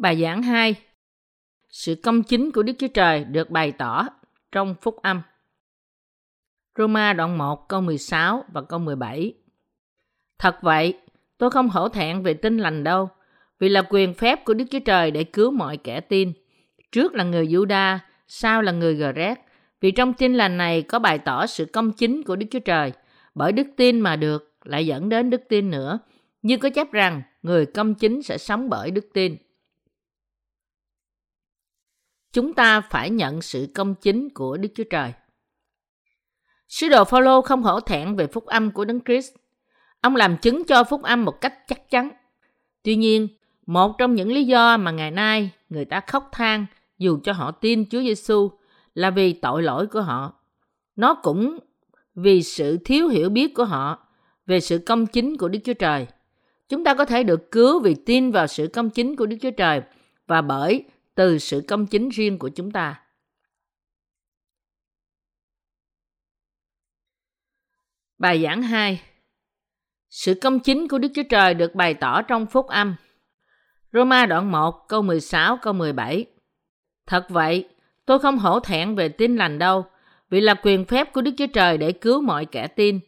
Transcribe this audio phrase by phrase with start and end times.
[0.00, 0.74] Bài giảng 2
[1.68, 4.06] Sự công chính của Đức Chúa Trời được bày tỏ
[4.52, 5.22] trong phúc âm.
[6.78, 9.34] Roma đoạn 1 câu 16 và câu 17
[10.38, 10.98] Thật vậy,
[11.38, 13.08] tôi không hổ thẹn về tin lành đâu,
[13.58, 16.32] vì là quyền phép của Đức Chúa Trời để cứu mọi kẻ tin.
[16.92, 17.98] Trước là người Giuđa,
[18.28, 19.38] sau là người Gret,
[19.80, 22.92] vì trong tin lành này có bày tỏ sự công chính của Đức Chúa Trời,
[23.34, 25.98] bởi đức tin mà được, lại dẫn đến đức tin nữa.
[26.42, 29.36] Như có chép rằng, người công chính sẽ sống bởi đức tin.
[32.32, 35.12] Chúng ta phải nhận sự công chính của Đức Chúa Trời.
[36.68, 39.34] Sứ đồ Phaolô không hổ thẹn về phúc âm của Đấng Christ.
[40.00, 42.10] Ông làm chứng cho phúc âm một cách chắc chắn.
[42.82, 43.28] Tuy nhiên,
[43.66, 46.66] một trong những lý do mà ngày nay người ta khóc than
[46.98, 48.50] dù cho họ tin Chúa Giêsu
[48.94, 50.34] là vì tội lỗi của họ.
[50.96, 51.58] Nó cũng
[52.14, 53.98] vì sự thiếu hiểu biết của họ
[54.46, 56.06] về sự công chính của Đức Chúa Trời.
[56.68, 59.50] Chúng ta có thể được cứu vì tin vào sự công chính của Đức Chúa
[59.50, 59.82] Trời
[60.26, 60.84] và bởi
[61.20, 63.00] từ sự công chính riêng của chúng ta.
[68.18, 69.00] Bài giảng 2
[70.10, 72.94] Sự công chính của Đức Chúa Trời được bày tỏ trong phúc âm.
[73.92, 76.26] Roma đoạn 1 câu 16 câu 17
[77.06, 77.68] Thật vậy,
[78.06, 79.84] tôi không hổ thẹn về tin lành đâu,
[80.30, 83.00] vì là quyền phép của Đức Chúa Trời để cứu mọi kẻ tin.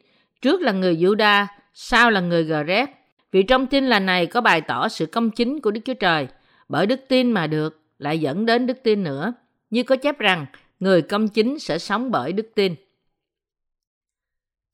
[0.42, 2.88] Trước là người Giuđa, sau là người Gret.
[3.32, 6.28] Vì trong tin lành này có bày tỏ sự công chính của Đức Chúa Trời,
[6.68, 9.32] bởi đức tin mà được, lại dẫn đến đức tin nữa.
[9.70, 10.46] Như có chép rằng,
[10.80, 12.74] người công chính sẽ sống bởi đức tin.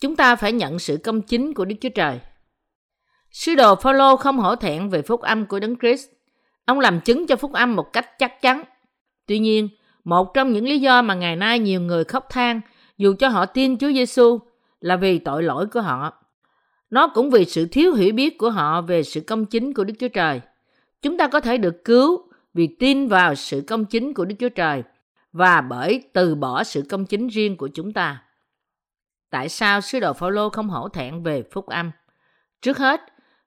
[0.01, 2.21] Chúng ta phải nhận sự công chính của Đức Chúa Trời.
[3.31, 6.09] Sứ đồ Phaolô không hổ thẹn về phúc âm của Đấng Christ.
[6.65, 8.62] Ông làm chứng cho phúc âm một cách chắc chắn.
[9.27, 9.69] Tuy nhiên,
[10.05, 12.61] một trong những lý do mà ngày nay nhiều người khóc than
[12.99, 14.38] dù cho họ tin Chúa Giêsu
[14.81, 16.12] là vì tội lỗi của họ.
[16.91, 19.94] Nó cũng vì sự thiếu hiểu biết của họ về sự công chính của Đức
[19.99, 20.41] Chúa Trời.
[21.03, 22.28] Chúng ta có thể được cứu
[22.58, 24.82] vì tin vào sự công chính của Đức Chúa Trời
[25.32, 28.22] và bởi từ bỏ sự công chính riêng của chúng ta.
[29.30, 31.91] Tại sao sứ đồ Phaolô không hổ thẹn về phúc âm?
[32.62, 33.00] Trước hết,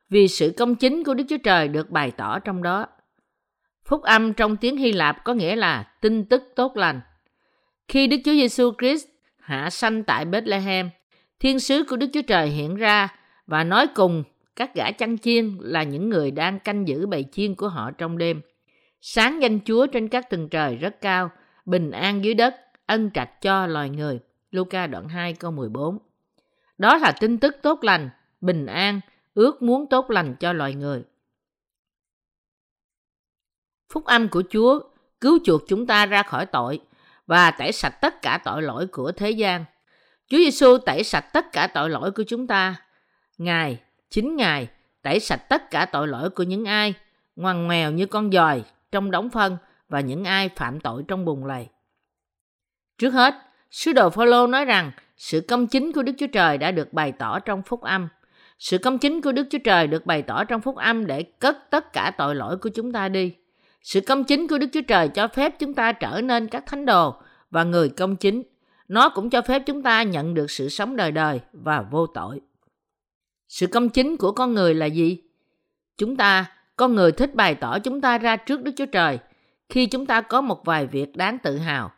[0.09, 2.87] vì sự công chính của Đức Chúa Trời được bày tỏ trong đó.
[3.85, 7.01] Phúc âm trong tiếng Hy Lạp có nghĩa là tin tức tốt lành.
[7.87, 9.05] Khi Đức Chúa Giêsu Christ
[9.39, 10.89] hạ sanh tại Bethlehem,
[11.39, 13.15] thiên sứ của Đức Chúa Trời hiện ra
[13.47, 14.23] và nói cùng
[14.55, 18.17] các gã chăn chiên là những người đang canh giữ bầy chiên của họ trong
[18.17, 18.41] đêm.
[19.01, 21.29] Sáng danh Chúa trên các tầng trời rất cao,
[21.65, 24.19] bình an dưới đất, ân trạch cho loài người.
[24.51, 25.97] Luca đoạn 2 câu 14
[26.77, 28.09] Đó là tin tức tốt lành,
[28.41, 28.99] bình an,
[29.33, 31.03] ước muốn tốt lành cho loài người.
[33.93, 34.79] Phúc âm của Chúa
[35.21, 36.79] cứu chuộc chúng ta ra khỏi tội
[37.27, 39.65] và tẩy sạch tất cả tội lỗi của thế gian.
[40.27, 42.75] Chúa Giêsu tẩy sạch tất cả tội lỗi của chúng ta.
[43.37, 44.67] Ngài, chính Ngài,
[45.01, 46.93] tẩy sạch tất cả tội lỗi của những ai
[47.35, 49.57] ngoằn ngoèo như con dòi trong đóng phân
[49.89, 51.67] và những ai phạm tội trong bùn lầy.
[52.97, 53.33] Trước hết,
[53.71, 57.11] sứ đồ Phaolô nói rằng sự công chính của Đức Chúa Trời đã được bày
[57.11, 58.07] tỏ trong phúc âm.
[58.59, 61.57] Sự công chính của Đức Chúa Trời được bày tỏ trong phúc âm để cất
[61.69, 63.35] tất cả tội lỗi của chúng ta đi.
[63.81, 66.85] Sự công chính của Đức Chúa Trời cho phép chúng ta trở nên các thánh
[66.85, 67.15] đồ
[67.49, 68.43] và người công chính.
[68.87, 72.41] Nó cũng cho phép chúng ta nhận được sự sống đời đời và vô tội.
[73.47, 75.21] Sự công chính của con người là gì?
[75.97, 76.45] Chúng ta,
[76.81, 79.19] con người thích bày tỏ chúng ta ra trước Đức Chúa Trời
[79.69, 81.91] khi chúng ta có một vài việc đáng tự hào.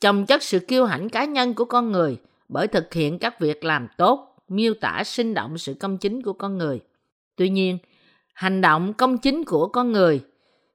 [0.00, 3.64] Chồng chất sự kiêu hãnh cá nhân của con người bởi thực hiện các việc
[3.64, 6.80] làm tốt, miêu tả sinh động sự công chính của con người.
[7.36, 7.78] Tuy nhiên,
[8.32, 10.24] hành động công chính của con người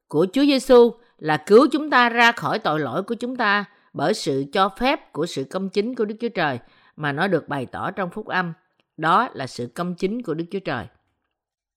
[0.08, 4.14] của Chúa Giêsu là cứu chúng ta ra khỏi tội lỗi của chúng ta bởi
[4.14, 6.59] sự cho phép của sự công chính của Đức Chúa Trời
[6.96, 8.53] mà nó được bày tỏ trong phúc âm.
[8.98, 10.86] Đó là sự công chính của Đức Chúa Trời.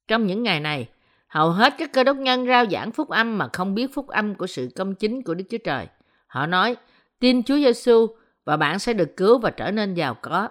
[0.08, 0.88] Trong những ngày này,
[1.32, 4.34] hầu hết các cơ đốc nhân rao giảng phúc âm mà không biết phúc âm
[4.34, 5.86] của sự công chính của Đức Chúa Trời.
[6.26, 6.76] Họ nói,
[7.18, 8.06] tin Chúa Giêsu
[8.44, 10.48] và bạn sẽ được cứu và trở nên giàu có.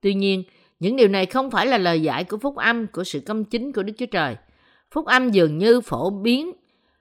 [0.00, 0.44] Tuy nhiên,
[0.80, 3.72] những điều này không phải là lời dạy của phúc âm của sự công chính
[3.72, 4.36] của Đức Chúa Trời.
[4.90, 6.52] Phúc âm dường như phổ biến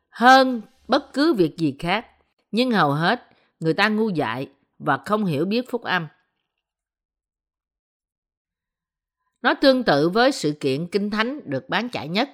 [0.10, 2.08] hơn bất cứ việc gì khác.
[2.52, 3.28] Nhưng hầu hết,
[3.60, 4.48] người ta ngu dại
[4.80, 6.08] và không hiểu biết phúc âm.
[9.42, 12.30] Nó tương tự với sự kiện kinh thánh được bán chạy nhất,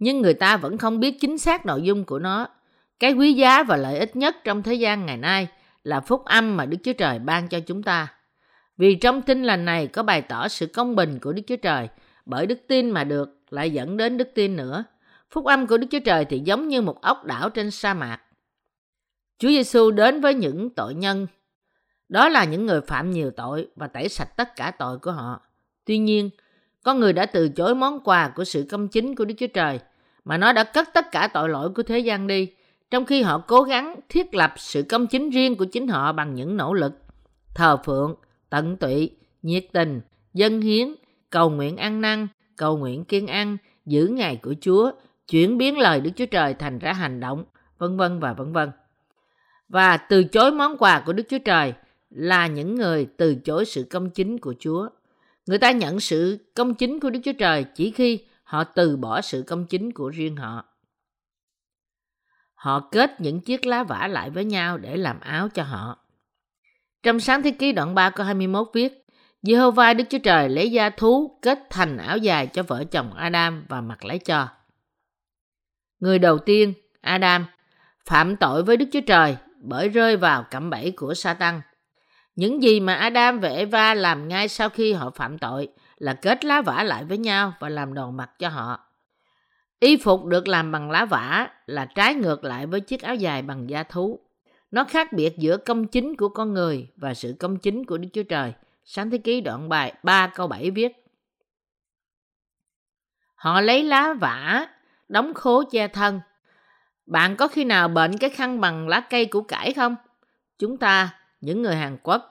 [0.00, 2.48] nhưng người ta vẫn không biết chính xác nội dung của nó.
[3.00, 5.48] Cái quý giá và lợi ích nhất trong thế gian ngày nay
[5.84, 8.14] là phúc âm mà Đức Chúa Trời ban cho chúng ta.
[8.76, 11.88] Vì trong tin lành này có bày tỏ sự công bình của Đức Chúa Trời,
[12.26, 14.84] bởi đức tin mà được lại dẫn đến đức tin nữa.
[15.30, 18.20] Phúc âm của Đức Chúa Trời thì giống như một ốc đảo trên sa mạc.
[19.38, 21.26] Chúa Giêsu đến với những tội nhân.
[22.08, 25.40] Đó là những người phạm nhiều tội và tẩy sạch tất cả tội của họ.
[25.84, 26.30] Tuy nhiên,
[26.82, 29.80] con người đã từ chối món quà của sự công chính của Đức Chúa Trời,
[30.24, 32.48] mà nó đã cất tất cả tội lỗi của thế gian đi,
[32.90, 36.34] trong khi họ cố gắng thiết lập sự công chính riêng của chính họ bằng
[36.34, 36.92] những nỗ lực
[37.54, 38.14] thờ phượng,
[38.50, 39.10] tận tụy,
[39.42, 40.00] nhiệt tình,
[40.34, 40.94] dân hiến,
[41.30, 43.56] cầu nguyện ăn năn, cầu nguyện kiên ăn,
[43.86, 44.90] giữ ngày của Chúa,
[45.28, 47.44] chuyển biến lời Đức Chúa Trời thành ra hành động,
[47.78, 48.70] vân vân và vân vân.
[49.68, 51.72] Và từ chối món quà của Đức Chúa Trời
[52.10, 54.88] là những người từ chối sự công chính của Chúa.
[55.46, 58.18] Người ta nhận sự công chính của Đức Chúa Trời chỉ khi
[58.50, 60.64] họ từ bỏ sự công chính của riêng họ.
[62.54, 65.98] Họ kết những chiếc lá vả lại với nhau để làm áo cho họ.
[67.02, 69.06] Trong sáng thế ký đoạn 3 câu 21 viết,
[69.42, 73.64] Jehovah Đức Chúa Trời lấy da thú kết thành áo dài cho vợ chồng Adam
[73.68, 74.48] và mặc lấy cho.
[76.00, 77.46] Người đầu tiên, Adam,
[78.06, 81.60] phạm tội với Đức Chúa Trời bởi rơi vào cạm bẫy của Satan.
[82.36, 85.68] Những gì mà Adam và Eva làm ngay sau khi họ phạm tội
[86.00, 88.80] là kết lá vả lại với nhau và làm đòn mặc cho họ.
[89.80, 93.42] Y phục được làm bằng lá vả là trái ngược lại với chiếc áo dài
[93.42, 94.20] bằng da thú.
[94.70, 98.08] Nó khác biệt giữa công chính của con người và sự công chính của Đức
[98.12, 98.52] Chúa Trời.
[98.84, 101.06] Sáng thế ký đoạn bài 3 câu 7 viết.
[103.34, 104.66] Họ lấy lá vả,
[105.08, 106.20] đóng khố che thân.
[107.06, 109.96] Bạn có khi nào bệnh cái khăn bằng lá cây củ cải không?
[110.58, 112.30] Chúng ta, những người Hàn Quốc,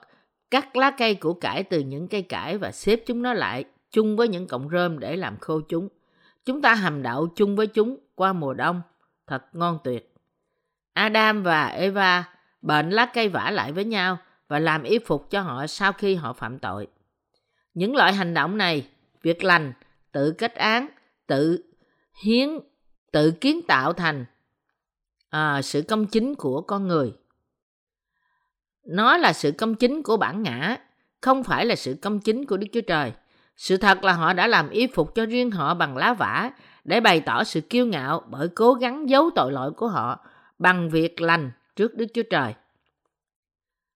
[0.50, 4.16] cắt lá cây củ cải từ những cây cải và xếp chúng nó lại chung
[4.16, 5.88] với những cọng rơm để làm khô chúng.
[6.44, 8.82] Chúng ta hầm đậu chung với chúng qua mùa đông.
[9.26, 10.14] Thật ngon tuyệt.
[10.92, 12.24] Adam và Eva
[12.62, 14.18] bệnh lá cây vả lại với nhau
[14.48, 16.86] và làm y phục cho họ sau khi họ phạm tội.
[17.74, 18.88] Những loại hành động này,
[19.22, 19.72] việc lành,
[20.12, 20.88] tự kết án,
[21.26, 21.64] tự
[22.22, 22.48] hiến,
[23.12, 24.24] tự kiến tạo thành
[25.30, 27.12] à, sự công chính của con người.
[28.90, 30.76] Nó là sự công chính của bản ngã,
[31.20, 33.12] không phải là sự công chính của Đức Chúa Trời.
[33.56, 36.50] Sự thật là họ đã làm y phục cho riêng họ bằng lá vả
[36.84, 40.26] để bày tỏ sự kiêu ngạo bởi cố gắng giấu tội lỗi của họ
[40.58, 42.54] bằng việc lành trước Đức Chúa Trời.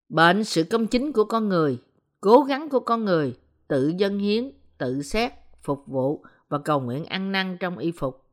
[0.09, 1.79] Bệnh sự công chính của con người,
[2.21, 3.37] cố gắng của con người,
[3.69, 5.33] tự dân hiến, tự xét,
[5.63, 8.25] phục vụ và cầu nguyện ăn năn trong y phục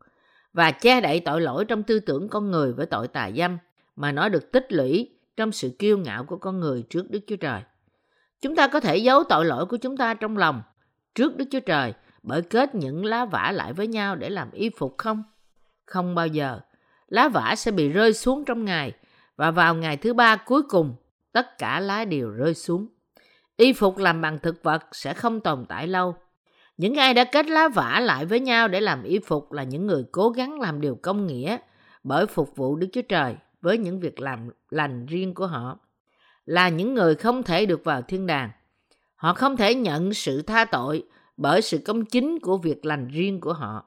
[0.54, 3.58] và che đậy tội lỗi trong tư tưởng con người với tội tà dâm
[3.96, 5.10] mà nó được tích lũy
[5.42, 7.62] trong sự kiêu ngạo của con người trước Đức Chúa Trời.
[8.42, 10.62] Chúng ta có thể giấu tội lỗi của chúng ta trong lòng
[11.16, 11.94] trước Đức Chúa Trời
[12.24, 15.24] bởi kết những lá vả lại với nhau để làm y phục không?
[15.86, 16.60] Không bao giờ.
[17.08, 18.94] Lá vả sẽ bị rơi xuống trong ngày
[19.36, 20.96] và vào ngày thứ ba cuối cùng,
[21.32, 22.88] tất cả lá đều rơi xuống.
[23.58, 26.16] Y phục làm bằng thực vật sẽ không tồn tại lâu.
[26.78, 29.88] Những ai đã kết lá vả lại với nhau để làm y phục là những
[29.88, 31.58] người cố gắng làm điều công nghĩa
[32.04, 35.80] bởi phục vụ Đức Chúa Trời với những việc làm lành riêng của họ.
[36.46, 38.52] Là những người không thể được vào thiên đàng.
[39.16, 41.04] Họ không thể nhận sự tha tội
[41.38, 43.86] bởi sự công chính của việc lành riêng của họ.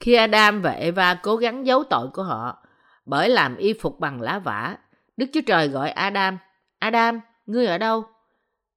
[0.00, 2.66] Khi Adam và Eva cố gắng giấu tội của họ
[3.06, 4.78] bởi làm y phục bằng lá vả,
[5.16, 6.38] Đức Chúa Trời gọi Adam,
[6.78, 8.04] Adam, ngươi ở đâu?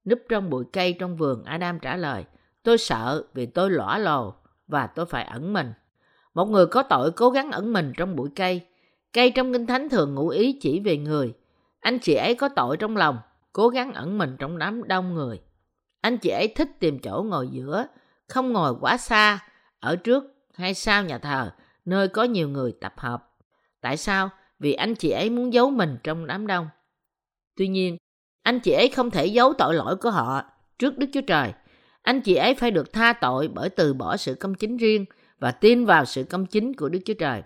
[0.04, 2.24] Núp trong bụi cây trong vườn, Adam trả lời,
[2.62, 4.34] tôi sợ vì tôi lõa lồ
[4.66, 5.72] và tôi phải ẩn mình.
[6.38, 8.60] Một người có tội cố gắng ẩn mình trong bụi cây.
[9.12, 11.32] Cây trong Kinh Thánh thường ngụ ý chỉ về người.
[11.80, 13.18] Anh chị ấy có tội trong lòng,
[13.52, 15.40] cố gắng ẩn mình trong đám đông người.
[16.00, 17.86] Anh chị ấy thích tìm chỗ ngồi giữa,
[18.28, 19.38] không ngồi quá xa,
[19.80, 20.24] ở trước
[20.54, 21.50] hay sau nhà thờ,
[21.84, 23.30] nơi có nhiều người tập hợp.
[23.80, 24.30] Tại sao?
[24.58, 26.68] Vì anh chị ấy muốn giấu mình trong đám đông.
[27.56, 27.96] Tuy nhiên,
[28.42, 30.42] anh chị ấy không thể giấu tội lỗi của họ
[30.78, 31.52] trước Đức Chúa Trời.
[32.02, 35.04] Anh chị ấy phải được tha tội bởi từ bỏ sự công chính riêng
[35.38, 37.42] và tin vào sự công chính của Đức Chúa Trời.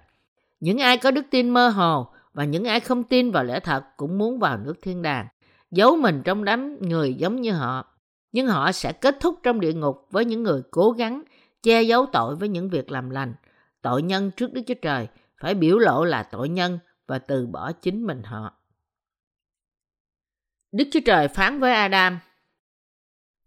[0.61, 3.85] Những ai có đức tin mơ hồ và những ai không tin vào lẽ thật
[3.97, 5.27] cũng muốn vào nước thiên đàng,
[5.71, 7.87] giấu mình trong đám người giống như họ.
[8.33, 11.23] Nhưng họ sẽ kết thúc trong địa ngục với những người cố gắng
[11.63, 13.35] che giấu tội với những việc làm lành.
[13.83, 15.09] Tội nhân trước Đức Chúa Trời
[15.41, 18.55] phải biểu lộ là tội nhân và từ bỏ chính mình họ.
[20.73, 22.19] Đức Chúa Trời phán với Adam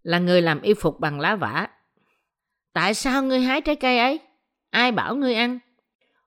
[0.02, 1.68] là người làm y phục bằng lá vả.
[2.72, 4.20] Tại sao ngươi hái trái cây ấy?
[4.76, 5.58] Ai bảo ngươi ăn?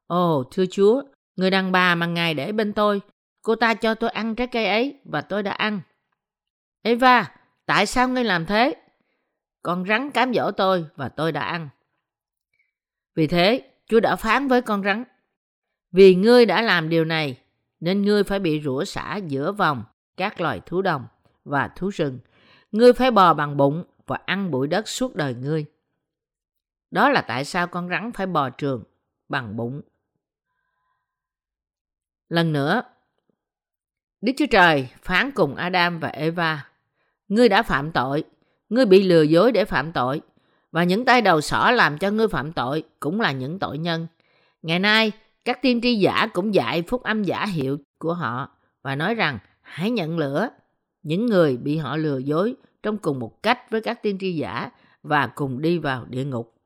[0.08, 1.04] Ồ, thưa Chúa,
[1.36, 3.02] người đàn bà mà Ngài để bên tôi,
[3.42, 5.82] cô ta cho tôi ăn trái cây ấy và tôi đã ăn.
[6.82, 7.32] Eva,
[7.66, 8.76] tại sao ngươi làm thế?
[9.62, 11.70] Con rắn cám dỗ tôi và tôi đã ăn.
[13.16, 15.04] Vì thế, Chúa đã phán với con rắn,
[15.92, 17.38] vì ngươi đã làm điều này,
[17.80, 19.84] nên ngươi phải bị rủa xả giữa vòng
[20.18, 21.06] các loài thú đồng
[21.46, 22.20] và thú rừng.
[22.72, 25.66] Ngươi phải bò bằng bụng và ăn bụi đất suốt đời ngươi.
[26.92, 28.84] Đó là tại sao con rắn phải bò trường
[29.30, 29.82] bằng bụng.
[32.30, 32.82] Lần nữa,
[34.22, 36.70] Đức Chúa Trời phán cùng Adam và Eva,
[37.28, 38.24] ngươi đã phạm tội,
[38.70, 40.22] ngươi bị lừa dối để phạm tội,
[40.72, 44.08] và những tay đầu sỏ làm cho ngươi phạm tội cũng là những tội nhân.
[44.62, 45.12] Ngày nay,
[45.46, 48.50] các tiên tri giả cũng dạy phúc âm giả hiệu của họ
[48.82, 50.50] và nói rằng hãy nhận lửa
[51.04, 54.70] những người bị họ lừa dối trong cùng một cách với các tiên tri giả
[55.04, 56.59] và cùng đi vào địa ngục.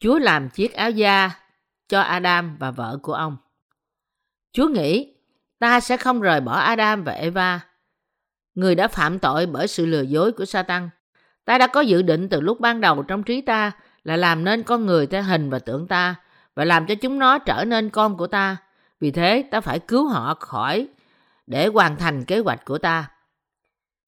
[0.00, 1.30] Chúa làm chiếc áo da
[1.88, 3.36] cho Adam và vợ của ông.
[4.52, 5.14] Chúa nghĩ
[5.58, 7.60] ta sẽ không rời bỏ Adam và Eva,
[8.54, 10.90] người đã phạm tội bởi sự lừa dối của Satan.
[11.44, 14.62] Ta đã có dự định từ lúc ban đầu trong trí ta là làm nên
[14.62, 16.14] con người theo hình và tượng ta
[16.54, 18.56] và làm cho chúng nó trở nên con của ta.
[19.00, 20.88] Vì thế, ta phải cứu họ khỏi
[21.46, 23.10] để hoàn thành kế hoạch của ta.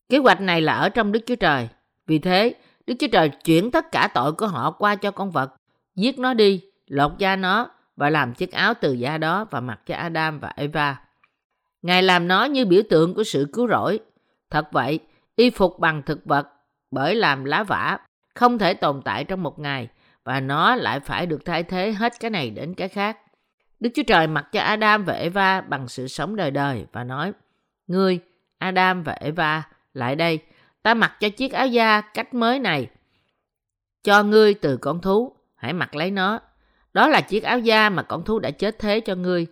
[0.09, 1.69] Kế hoạch này là ở trong Đức Chúa Trời.
[2.07, 2.55] Vì thế,
[2.87, 5.55] Đức Chúa Trời chuyển tất cả tội của họ qua cho con vật,
[5.95, 9.81] giết nó đi, lột da nó và làm chiếc áo từ da đó và mặc
[9.87, 11.01] cho Adam và Eva.
[11.83, 14.01] Ngài làm nó như biểu tượng của sự cứu rỗi.
[14.51, 14.99] Thật vậy,
[15.37, 16.49] y phục bằng thực vật
[16.91, 17.99] bởi làm lá vả
[18.35, 19.89] không thể tồn tại trong một ngày
[20.25, 23.19] và nó lại phải được thay thế hết cái này đến cái khác.
[23.81, 27.33] Đức Chúa Trời mặc cho Adam và Eva bằng sự sống đời đời và nói,
[27.87, 28.21] Ngươi,
[28.59, 29.63] Adam và Eva,
[29.95, 30.39] lại đây,
[30.83, 32.89] ta mặc cho chiếc áo da cách mới này.
[34.03, 36.40] Cho ngươi từ con thú, hãy mặc lấy nó.
[36.92, 39.47] Đó là chiếc áo da mà con thú đã chết thế cho ngươi.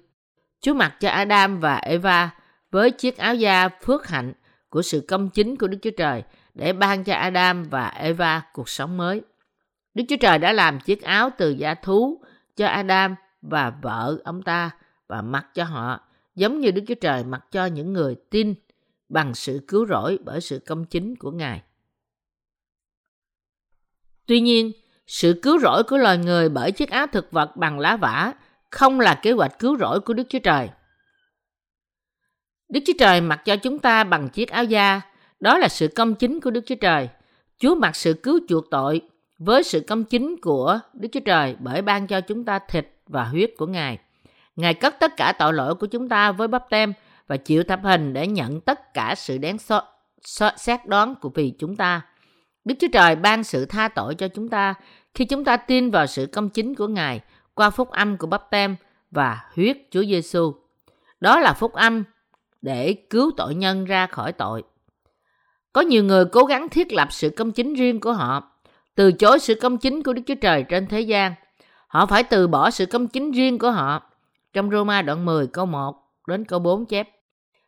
[0.61, 2.31] Chúa mặc cho Adam và Eva
[2.71, 4.33] với chiếc áo da phước hạnh
[4.69, 6.23] của sự công chính của Đức Chúa Trời
[6.55, 9.23] để ban cho Adam và Eva cuộc sống mới.
[9.95, 12.23] Đức Chúa Trời đã làm chiếc áo từ da thú
[12.57, 14.71] cho Adam và vợ ông ta
[15.09, 16.01] và mặc cho họ
[16.35, 18.55] giống như Đức Chúa Trời mặc cho những người tin
[19.09, 21.63] bằng sự cứu rỗi bởi sự công chính của Ngài.
[24.27, 24.73] Tuy nhiên,
[25.11, 28.33] sự cứu rỗi của loài người bởi chiếc áo thực vật bằng lá vả
[28.71, 30.69] không là kế hoạch cứu rỗi của Đức Chúa Trời.
[32.69, 35.01] Đức Chúa Trời mặc cho chúng ta bằng chiếc áo da,
[35.41, 37.09] đó là sự công chính của Đức Chúa Trời.
[37.59, 39.01] Chúa mặc sự cứu chuộc tội
[39.39, 43.25] với sự công chính của Đức Chúa Trời bởi ban cho chúng ta thịt và
[43.25, 43.99] huyết của Ngài.
[44.57, 46.93] Ngài cất tất cả tội lỗi của chúng ta với bắp tem
[47.27, 49.83] và chịu thập hình để nhận tất cả sự đáng so,
[50.23, 52.03] so, xét đoán của vì chúng ta.
[52.71, 54.75] Đức Chúa Trời ban sự tha tội cho chúng ta
[55.15, 57.21] khi chúng ta tin vào sự công chính của Ngài
[57.55, 58.77] qua phúc âm của bắp tem
[59.11, 60.53] và huyết Chúa Giêsu.
[61.21, 62.05] Đó là phúc âm
[62.63, 64.63] để cứu tội nhân ra khỏi tội.
[65.73, 68.53] Có nhiều người cố gắng thiết lập sự công chính riêng của họ,
[68.95, 71.35] từ chối sự công chính của Đức Chúa Trời trên thế gian.
[71.87, 74.03] Họ phải từ bỏ sự công chính riêng của họ.
[74.53, 75.97] Trong Roma đoạn 10 câu 1
[76.27, 77.09] đến câu 4 chép.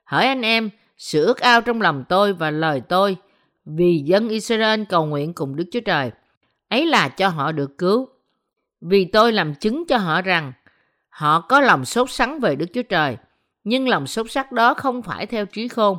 [0.05, 3.17] Hỡi anh em, sự ước ao trong lòng tôi và lời tôi
[3.65, 6.11] vì dân Israel cầu nguyện cùng Đức Chúa Trời.
[6.69, 8.09] Ấy là cho họ được cứu.
[8.81, 10.53] Vì tôi làm chứng cho họ rằng
[11.09, 13.17] họ có lòng sốt sắng về Đức Chúa Trời,
[13.65, 15.99] nhưng lòng sốt sắc đó không phải theo trí khôn,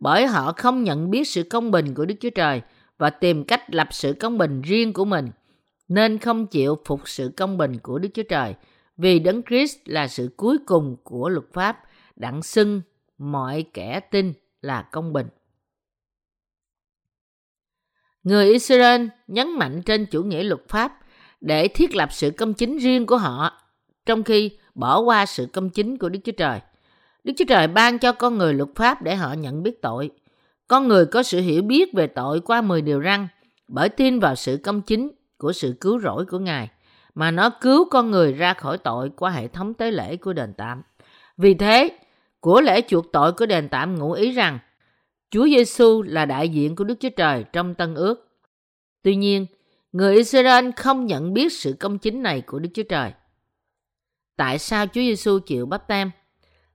[0.00, 2.60] bởi họ không nhận biết sự công bình của Đức Chúa Trời
[2.98, 5.30] và tìm cách lập sự công bình riêng của mình,
[5.88, 8.54] nên không chịu phục sự công bình của Đức Chúa Trời,
[8.96, 11.78] vì Đấng Christ là sự cuối cùng của luật pháp,
[12.16, 12.82] đặng xưng
[13.18, 15.26] mọi kẻ tin là công bình.
[18.24, 20.92] Người Israel nhấn mạnh trên chủ nghĩa luật pháp
[21.40, 23.52] để thiết lập sự công chính riêng của họ,
[24.06, 26.60] trong khi bỏ qua sự công chính của Đức Chúa Trời.
[27.24, 30.10] Đức Chúa Trời ban cho con người luật pháp để họ nhận biết tội.
[30.68, 33.28] Con người có sự hiểu biết về tội qua 10 điều răn
[33.68, 36.68] bởi tin vào sự công chính của sự cứu rỗi của Ngài
[37.14, 40.52] mà nó cứu con người ra khỏi tội qua hệ thống tế lễ của đền
[40.56, 40.82] tạm.
[41.36, 41.98] Vì thế,
[42.40, 44.58] của lễ chuộc tội của đền tạm ngụ ý rằng
[45.30, 48.38] Chúa Giêsu là đại diện của Đức Chúa Trời trong Tân Ước.
[49.02, 49.46] Tuy nhiên,
[49.92, 53.12] người Israel không nhận biết sự công chính này của Đức Chúa Trời.
[54.36, 56.10] Tại sao Chúa Giêsu chịu bắp tem?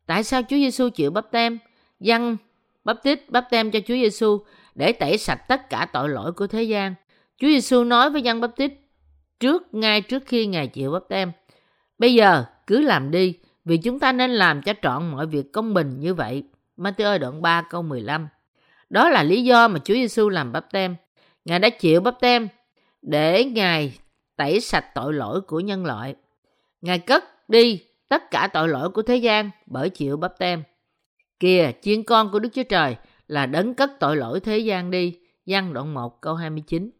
[0.06, 1.60] Tại sao Chúa Giêsu chịu bắp tem?
[2.00, 2.38] Dân
[2.84, 4.40] bắp tít bắp tem cho Chúa Giêsu
[4.76, 6.96] để tẩy sạch tất cả tội lỗi của thế gian.
[7.38, 8.72] Chúa Giêsu nói với dân bắp tít
[9.40, 11.32] trước ngay trước khi Ngài chịu bắp tem.
[12.00, 13.34] Bây giờ cứ làm đi,
[13.66, 16.44] vì chúng ta nên làm cho trọn mọi việc công bình như vậy.
[16.78, 18.28] Matthew đoạn 3 câu 15
[18.90, 20.96] đó là lý do mà Chúa Giêsu làm bắp tem.
[21.46, 22.48] Ngài đã chịu bắp tem
[23.02, 24.00] để Ngài
[24.36, 26.16] tẩy sạch tội lỗi của nhân loại.
[26.82, 30.64] Ngài cất đi tất cả tội lỗi của thế gian bởi chịu bắp tem.
[31.40, 32.96] Kìa, chiên con của Đức Chúa Trời
[33.28, 35.20] là đấng cất tội lỗi thế gian đi.
[35.46, 36.92] Giăng đoạn 1 câu 29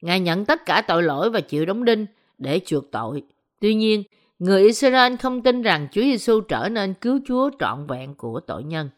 [0.00, 2.06] Ngài nhận tất cả tội lỗi và chịu đóng đinh
[2.38, 3.22] để chuộc tội.
[3.60, 4.02] Tuy nhiên,
[4.38, 8.64] người Israel không tin rằng Chúa Giêsu trở nên cứu Chúa trọn vẹn của tội
[8.64, 8.90] nhân.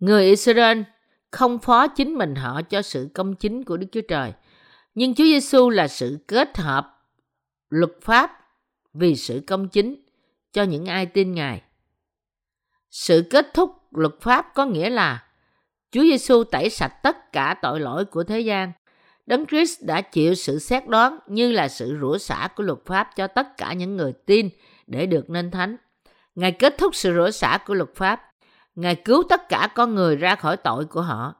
[0.00, 0.82] Người Israel
[1.30, 4.32] không phó chính mình họ cho sự công chính của Đức Chúa Trời,
[4.94, 6.98] nhưng Chúa Giêsu là sự kết hợp
[7.70, 8.30] luật pháp
[8.94, 9.96] vì sự công chính
[10.52, 11.62] cho những ai tin Ngài.
[12.90, 15.24] Sự kết thúc luật pháp có nghĩa là
[15.90, 18.72] Chúa Giêsu tẩy sạch tất cả tội lỗi của thế gian.
[19.26, 23.10] Đấng Christ đã chịu sự xét đoán như là sự rủa xả của luật pháp
[23.16, 24.48] cho tất cả những người tin
[24.86, 25.76] để được nên thánh.
[26.34, 28.27] Ngài kết thúc sự rủa xả của luật pháp.
[28.78, 31.34] Ngài cứu tất cả con người ra khỏi tội của họ.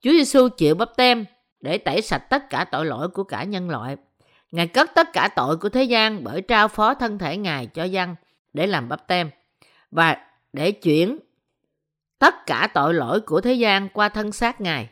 [0.00, 1.24] Chúa Giêsu chịu bắp tem
[1.60, 3.96] để tẩy sạch tất cả tội lỗi của cả nhân loại.
[4.52, 7.84] Ngài cất tất cả tội của thế gian bởi trao phó thân thể Ngài cho
[7.84, 8.14] dân
[8.52, 9.30] để làm bắp tem
[9.90, 10.16] và
[10.52, 11.18] để chuyển
[12.18, 14.88] tất cả tội lỗi của thế gian qua thân xác Ngài.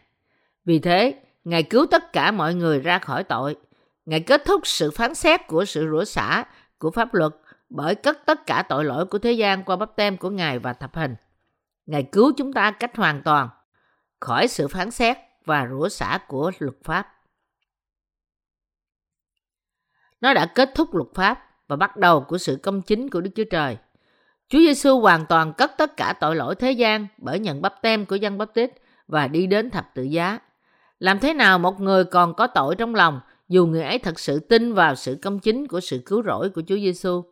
[0.65, 3.57] Vì thế, Ngài cứu tất cả mọi người ra khỏi tội.
[4.07, 6.45] Ngài kết thúc sự phán xét của sự rủa xả
[6.79, 7.33] của pháp luật
[7.71, 10.73] bởi cất tất cả tội lỗi của thế gian qua bắp tem của Ngài và
[10.73, 11.15] thập hình.
[11.87, 13.49] Ngài cứu chúng ta cách hoàn toàn
[14.21, 17.09] khỏi sự phán xét và rủa xả của luật pháp.
[20.21, 23.31] Nó đã kết thúc luật pháp và bắt đầu của sự công chính của Đức
[23.35, 23.77] Chúa Trời.
[24.49, 28.07] Chúa Giêsu hoàn toàn cất tất cả tội lỗi thế gian bởi nhận bắp tem
[28.07, 28.71] của dân bắp tít
[29.09, 30.39] và đi đến thập tự giá.
[30.99, 34.39] Làm thế nào một người còn có tội trong lòng dù người ấy thật sự
[34.39, 37.23] tin vào sự công chính của sự cứu rỗi của Chúa Giêsu?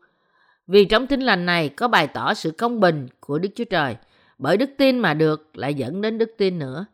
[0.66, 3.96] Vì trong tin lành này có bày tỏ sự công bình của Đức Chúa Trời,
[4.40, 6.86] bởi đức tin mà được, lại dẫn đến đức tin nữa.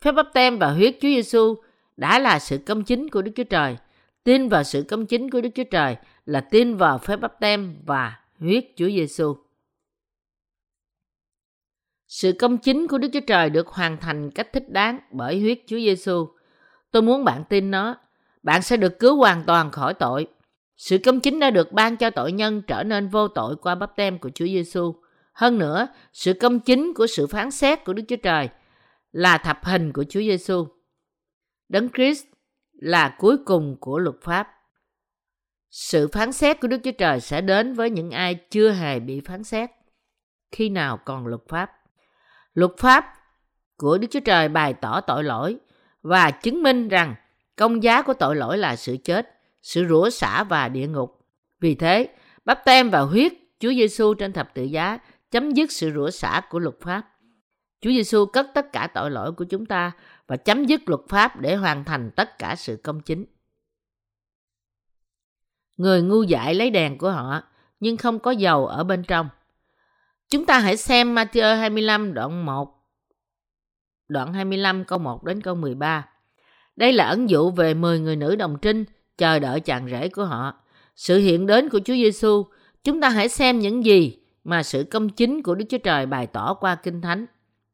[0.00, 1.56] Phép bắp tem và huyết Chúa Giêsu
[1.96, 3.76] đã là sự công chính của Đức Chúa Trời.
[4.24, 7.76] Tin vào sự công chính của Đức Chúa Trời là tin vào phép bắp tem
[7.86, 9.36] và huyết Chúa Giêsu.
[12.06, 15.58] Sự công chính của Đức Chúa Trời được hoàn thành cách thích đáng bởi huyết
[15.66, 16.28] Chúa Giêsu.
[16.90, 17.96] Tôi muốn bạn tin nó.
[18.42, 20.26] Bạn sẽ được cứu hoàn toàn khỏi tội.
[20.76, 23.96] Sự công chính đã được ban cho tội nhân trở nên vô tội qua bắp
[23.96, 24.94] tem của Chúa Giêsu.
[25.38, 28.48] Hơn nữa, sự công chính của sự phán xét của Đức Chúa Trời
[29.12, 30.66] là thập hình của Chúa Giêsu.
[31.68, 32.24] Đấng Christ
[32.72, 34.48] là cuối cùng của luật pháp.
[35.70, 39.20] Sự phán xét của Đức Chúa Trời sẽ đến với những ai chưa hề bị
[39.20, 39.70] phán xét.
[40.50, 41.70] Khi nào còn luật pháp?
[42.54, 43.14] Luật pháp
[43.76, 45.56] của Đức Chúa Trời bày tỏ tội lỗi
[46.02, 47.14] và chứng minh rằng
[47.56, 49.28] công giá của tội lỗi là sự chết,
[49.62, 51.26] sự rủa xả và địa ngục.
[51.60, 52.08] Vì thế,
[52.44, 54.98] bắp tem và huyết Chúa Giêsu trên thập tự giá
[55.30, 57.08] chấm dứt sự rủa xả của luật pháp.
[57.80, 59.92] Chúa Giêsu cất tất cả tội lỗi của chúng ta
[60.26, 63.24] và chấm dứt luật pháp để hoàn thành tất cả sự công chính.
[65.76, 67.42] Người ngu dại lấy đèn của họ
[67.80, 69.28] nhưng không có dầu ở bên trong.
[70.30, 72.78] Chúng ta hãy xem Matthew 25 đoạn 1
[74.08, 76.08] đoạn 25 câu 1 đến câu 13.
[76.76, 78.84] Đây là ẩn dụ về 10 người nữ đồng trinh
[79.18, 80.54] chờ đợi chàng rể của họ.
[80.96, 82.46] Sự hiện đến của Chúa Giêsu,
[82.84, 86.26] chúng ta hãy xem những gì mà sự công chính của Đức Chúa Trời bày
[86.26, 87.26] tỏ qua Kinh Thánh.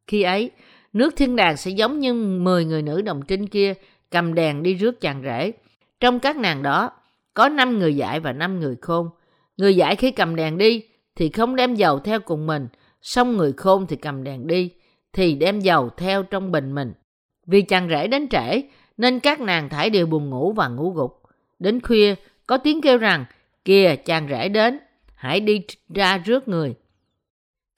[0.06, 0.50] Khi ấy,
[0.92, 3.74] nước thiên đàng sẽ giống như 10 người nữ đồng trinh kia
[4.10, 5.52] cầm đèn đi rước chàng rể.
[6.00, 6.90] Trong các nàng đó,
[7.34, 9.08] có 5 người dạy và 5 người khôn.
[9.56, 10.82] Người dạy khi cầm đèn đi
[11.16, 12.68] thì không đem dầu theo cùng mình,
[13.02, 14.70] xong người khôn thì cầm đèn đi
[15.12, 16.92] thì đem dầu theo trong bình mình.
[17.46, 18.62] Vì chàng rể đến trễ
[18.96, 21.22] nên các nàng thải đều buồn ngủ và ngủ gục.
[21.58, 22.14] Đến khuya
[22.46, 23.24] có tiếng kêu rằng
[23.64, 24.78] kìa chàng rể đến,
[25.24, 25.62] hãy đi
[25.94, 26.74] ra rước người.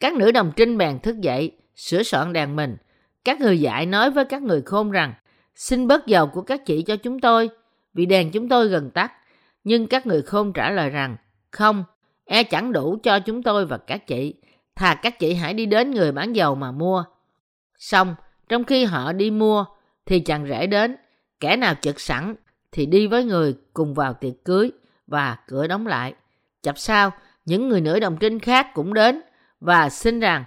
[0.00, 2.76] Các nữ đồng trinh bèn thức dậy, sửa soạn đèn mình.
[3.24, 5.14] Các người dạy nói với các người khôn rằng
[5.54, 7.50] xin bớt dầu của các chị cho chúng tôi
[7.94, 9.12] vì đèn chúng tôi gần tắt.
[9.64, 11.16] Nhưng các người khôn trả lời rằng
[11.50, 11.84] không,
[12.24, 14.34] e chẳng đủ cho chúng tôi và các chị.
[14.74, 17.04] Thà các chị hãy đi đến người bán dầu mà mua.
[17.78, 18.14] Xong,
[18.48, 19.64] trong khi họ đi mua,
[20.06, 20.96] thì chàng rể đến.
[21.40, 22.34] Kẻ nào chật sẵn
[22.72, 24.70] thì đi với người cùng vào tiệc cưới
[25.06, 26.14] và cửa đóng lại.
[26.62, 27.10] Chập sau,
[27.46, 29.20] những người nữ đồng trinh khác cũng đến
[29.60, 30.44] và xin rằng,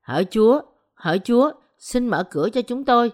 [0.00, 0.62] hỡi Chúa,
[0.94, 3.10] hỡi Chúa, xin mở cửa cho chúng tôi.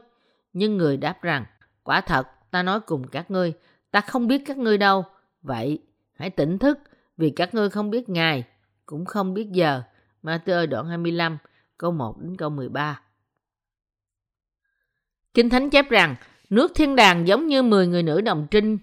[0.53, 1.45] Nhưng người đáp rằng,
[1.83, 3.53] quả thật, ta nói cùng các ngươi,
[3.91, 5.05] ta không biết các ngươi đâu.
[5.43, 5.79] Vậy,
[6.15, 6.79] hãy tỉnh thức,
[7.17, 8.45] vì các ngươi không biết ngày,
[8.87, 9.83] cũng không biết giờ.
[10.23, 11.39] Matthew đoạn 25,
[11.79, 13.01] câu 1 đến câu 13.
[15.35, 16.17] Kinh Thánh chép rằng,
[16.51, 18.79] nước thiên đàng giống như 10 người nữ đồng trinh,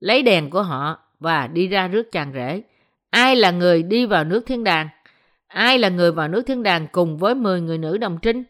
[0.00, 2.62] lấy đèn của họ và đi ra rước chàng rể.
[3.10, 4.88] Ai là người đi vào nước thiên đàng?
[5.46, 8.44] Ai là người vào nước thiên đàng cùng với 10 người nữ đồng trinh?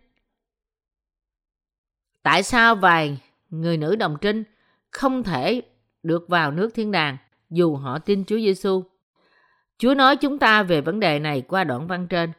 [2.23, 3.19] Tại sao vài
[3.51, 4.45] người nữ đồng trinh
[4.91, 5.63] không thể
[6.03, 7.17] được vào nước thiên đàng
[7.51, 8.85] dù họ tin Chúa Giêsu?
[9.79, 12.33] Chúa nói chúng ta về vấn đề này qua đoạn văn trên.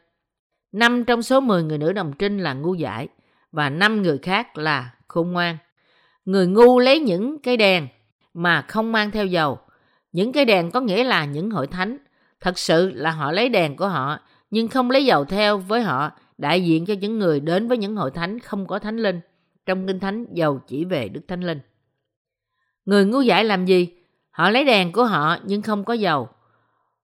[0.72, 3.08] Năm trong số 10 người nữ đồng trinh là ngu dại
[3.52, 5.56] và năm người khác là khôn ngoan.
[6.24, 7.88] Người ngu lấy những cây đèn
[8.34, 9.58] mà không mang theo dầu.
[10.12, 11.96] Những cây đèn có nghĩa là những hội thánh.
[12.42, 14.18] Thật sự là họ lấy đèn của họ
[14.50, 17.96] nhưng không lấy dầu theo với họ đại diện cho những người đến với những
[17.96, 19.20] hội thánh không có thánh linh.
[19.66, 21.60] Trong kinh thánh dầu chỉ về Đức Thánh Linh.
[22.84, 23.88] Người ngu dại làm gì?
[24.30, 26.28] Họ lấy đèn của họ nhưng không có dầu.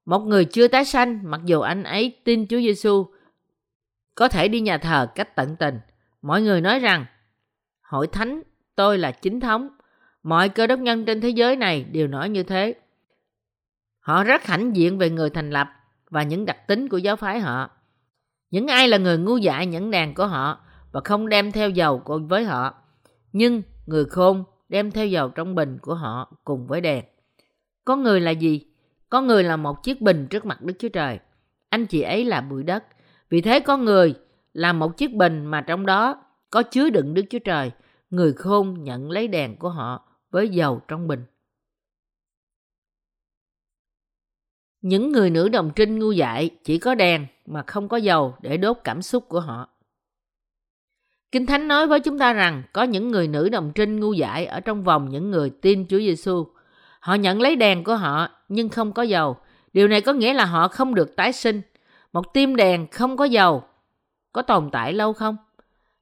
[0.05, 3.07] Một người chưa tái sanh, mặc dù anh ấy tin Chúa Giêsu,
[4.15, 5.79] có thể đi nhà thờ cách tận tình.
[6.23, 7.05] Mọi người nói rằng,
[7.83, 8.43] hội thánh
[8.75, 9.69] tôi là chính thống.
[10.23, 12.75] Mọi cơ đốc nhân trên thế giới này đều nói như thế.
[14.09, 15.69] Họ rất hãnh diện về người thành lập
[16.11, 17.71] và những đặc tính của giáo phái họ.
[18.51, 20.61] Những ai là người ngu dại nhẫn đàn của họ
[20.93, 22.75] và không đem theo dầu với họ.
[23.33, 27.05] Nhưng người khôn đem theo dầu trong bình của họ cùng với đèn.
[27.85, 28.67] Có người là gì?
[29.09, 31.19] Có người là một chiếc bình trước mặt Đức Chúa Trời.
[31.69, 32.85] Anh chị ấy là bụi đất.
[33.31, 34.15] Vì thế có người
[34.53, 37.71] là một chiếc bình mà trong đó có chứa đựng Đức Chúa Trời.
[38.11, 41.25] Người khôn nhận lấy đèn của họ với dầu trong bình.
[44.83, 48.57] Những người nữ đồng trinh ngu dại chỉ có đèn mà không có dầu để
[48.57, 49.69] đốt cảm xúc của họ.
[51.33, 54.47] Kinh Thánh nói với chúng ta rằng có những người nữ đồng trinh ngu dại
[54.47, 56.47] ở trong vòng những người tin Chúa Giêsu.
[57.01, 59.37] Họ nhận lấy đèn của họ nhưng không có dầu.
[59.73, 61.61] Điều này có nghĩa là họ không được tái sinh.
[62.13, 63.63] Một tim đèn không có dầu
[64.33, 65.37] có tồn tại lâu không?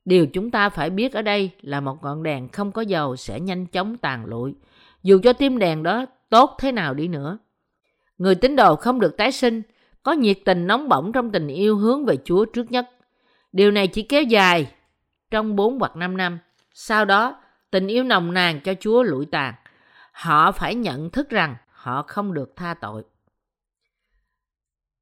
[0.05, 3.41] Điều chúng ta phải biết ở đây là một ngọn đèn không có dầu sẽ
[3.41, 4.55] nhanh chóng tàn lụi,
[5.03, 7.39] dù cho tim đèn đó tốt thế nào đi nữa.
[8.19, 9.63] Người tín đồ không được tái sinh,
[10.03, 12.91] có nhiệt tình nóng bỏng trong tình yêu hướng về Chúa trước nhất.
[13.53, 14.73] Điều này chỉ kéo dài
[15.31, 16.39] trong 4 hoặc 5 năm.
[16.75, 19.55] Sau đó, tình yêu nồng nàn cho Chúa lụi tàn.
[20.13, 23.05] Họ phải nhận thức rằng họ không được tha tội.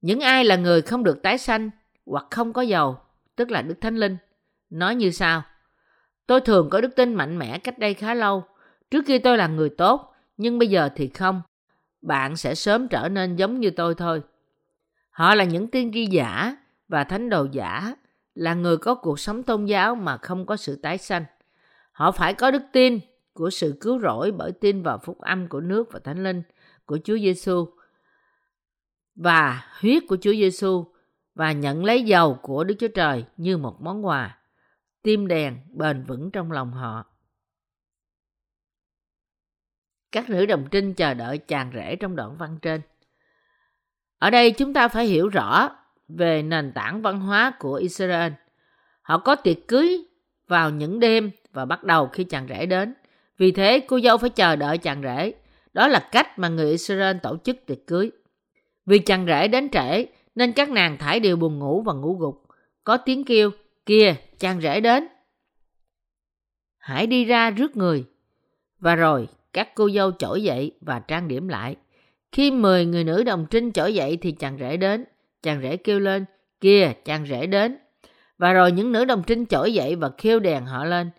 [0.01, 1.71] Những ai là người không được tái sanh
[2.07, 2.99] hoặc không có dầu,
[3.37, 4.17] tức là Đức Thánh Linh,
[4.71, 5.43] nói như sau.
[6.27, 8.45] Tôi thường có đức tin mạnh mẽ cách đây khá lâu.
[8.91, 11.43] Trước kia tôi là người tốt, nhưng bây giờ thì không.
[12.05, 14.23] Bạn sẽ sớm trở nên giống như tôi thôi.
[15.11, 16.57] Họ là những tiên tri giả
[16.89, 17.95] và thánh đồ giả,
[18.35, 21.25] là người có cuộc sống tôn giáo mà không có sự tái sanh.
[21.93, 22.99] Họ phải có đức tin
[23.33, 26.43] của sự cứu rỗi bởi tin vào phúc âm của nước và thánh linh
[26.87, 27.67] của Chúa Giêsu
[29.15, 30.85] và huyết của Chúa Giêsu
[31.35, 34.39] và nhận lấy dầu của Đức Chúa Trời như một món quà,
[35.03, 37.14] tim đèn bền vững trong lòng họ.
[40.15, 42.81] Các nữ đồng trinh chờ đợi chàng rể trong đoạn văn trên.
[44.19, 45.69] Ở đây chúng ta phải hiểu rõ
[46.09, 48.33] về nền tảng văn hóa của Israel.
[49.03, 50.05] Họ có tiệc cưới
[50.49, 52.95] vào những đêm và bắt đầu khi chàng rể đến.
[53.39, 55.33] Vì thế cô dâu phải chờ đợi chàng rể.
[55.73, 58.11] Đó là cách mà người Israel tổ chức tiệc cưới.
[58.87, 62.47] Vì chàng rể đến trễ nên các nàng thải đều buồn ngủ và ngủ gục.
[62.85, 63.51] Có tiếng kêu,
[63.87, 65.07] kìa, chàng rể đến.
[66.79, 68.05] Hãy đi ra rước người.
[68.79, 71.77] Và rồi các cô dâu trỗi dậy và trang điểm lại.
[72.33, 75.05] Khi 10 người nữ đồng trinh trỗi dậy thì chàng rể đến.
[75.43, 76.25] Chàng rể kêu lên,
[76.61, 77.79] kia chàng rể đến.
[78.39, 81.11] Và rồi những nữ đồng trinh trỗi dậy và kêu đèn họ lên.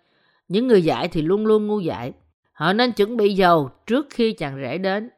[0.48, 2.12] Những người dạy thì luôn luôn ngu dại.
[2.52, 5.10] Họ nên chuẩn bị dầu trước khi chàng rể đến.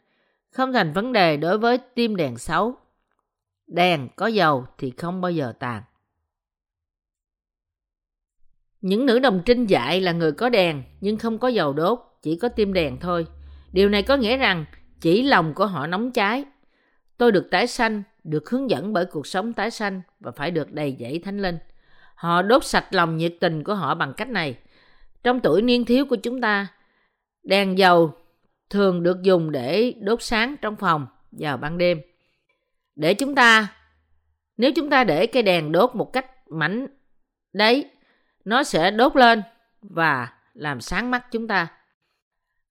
[0.50, 2.74] Không thành vấn đề đối với tim đèn xấu.
[3.66, 5.82] Đèn có dầu thì không bao giờ tàn.
[8.80, 12.36] Những nữ đồng trinh dạy là người có đèn nhưng không có dầu đốt, chỉ
[12.36, 13.26] có tim đèn thôi.
[13.72, 14.64] Điều này có nghĩa rằng
[15.00, 16.44] chỉ lòng của họ nóng cháy.
[17.16, 20.72] Tôi được tái sanh, được hướng dẫn bởi cuộc sống tái sanh và phải được
[20.72, 21.58] đầy dẫy thánh linh.
[22.14, 24.58] Họ đốt sạch lòng nhiệt tình của họ bằng cách này.
[25.24, 26.66] Trong tuổi niên thiếu của chúng ta,
[27.42, 28.12] đèn dầu
[28.70, 32.00] thường được dùng để đốt sáng trong phòng vào ban đêm.
[32.96, 33.68] Để chúng ta,
[34.56, 36.86] nếu chúng ta để cây đèn đốt một cách mảnh
[37.52, 37.90] đấy,
[38.44, 39.42] nó sẽ đốt lên
[39.82, 41.68] và làm sáng mắt chúng ta.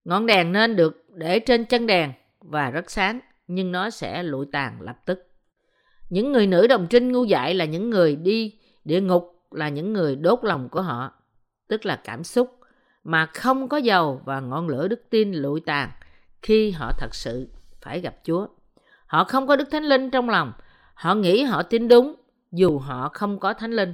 [0.07, 4.45] Ngọn đèn nên được để trên chân đèn và rất sáng, nhưng nó sẽ lụi
[4.51, 5.31] tàn lập tức.
[6.09, 9.93] Những người nữ đồng trinh ngu dại là những người đi địa ngục là những
[9.93, 11.13] người đốt lòng của họ,
[11.67, 12.59] tức là cảm xúc,
[13.03, 15.89] mà không có dầu và ngọn lửa đức tin lụi tàn
[16.41, 17.47] khi họ thật sự
[17.81, 18.47] phải gặp Chúa.
[19.05, 20.53] Họ không có Đức Thánh Linh trong lòng,
[20.93, 22.15] họ nghĩ họ tin đúng
[22.51, 23.93] dù họ không có Thánh Linh.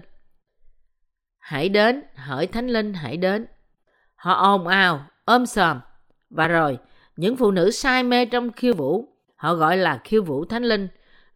[1.40, 3.46] Hãy đến, hỡi Thánh Linh hãy đến.
[4.16, 5.80] Họ ồn ào, ôm sòm.
[6.34, 6.78] Và rồi,
[7.18, 10.88] những phụ nữ say mê trong khiêu vũ, họ gọi là khiêu vũ Thánh Linh,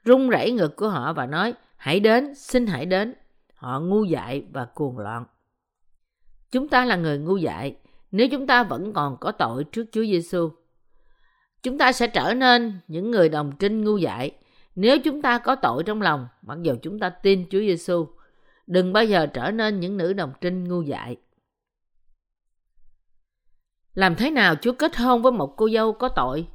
[0.06, 3.14] rung rẩy ngực của họ và nói, hãy đến, xin hãy đến.
[3.56, 5.26] Họ ngu dại và cuồng loạn.
[6.52, 7.76] Chúng ta là người ngu dại
[8.12, 10.50] nếu chúng ta vẫn còn có tội trước Chúa Giêsu.
[11.64, 14.32] Chúng ta sẽ trở nên những người đồng trinh ngu dại
[14.76, 18.08] nếu chúng ta có tội trong lòng, mặc dù chúng ta tin Chúa Giêsu.
[18.68, 21.18] Đừng bao giờ trở nên những nữ đồng trinh ngu dại.
[23.98, 26.48] Làm thế nào Chúa kết hôn với một cô dâu có tội?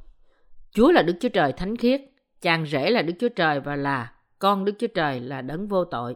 [0.71, 2.01] Chúa là Đức Chúa Trời thánh khiết,
[2.41, 5.85] chàng rể là Đức Chúa Trời và là con Đức Chúa Trời là đấng vô
[5.85, 6.15] tội.